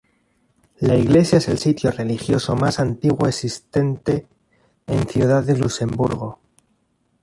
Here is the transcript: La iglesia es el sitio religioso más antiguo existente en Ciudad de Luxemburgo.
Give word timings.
La 0.79 0.95
iglesia 0.95 1.37
es 1.37 1.47
el 1.47 1.59
sitio 1.59 1.91
religioso 1.91 2.55
más 2.55 2.79
antiguo 2.79 3.27
existente 3.27 4.25
en 4.87 5.07
Ciudad 5.07 5.43
de 5.43 5.55
Luxemburgo. 5.55 6.39